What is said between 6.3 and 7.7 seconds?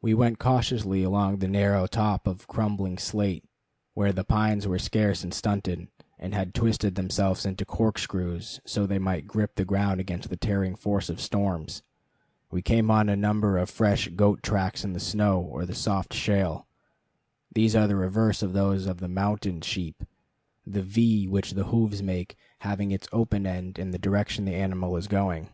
had twisted themselves into